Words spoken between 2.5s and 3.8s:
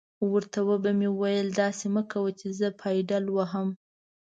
زه پایډل وهم.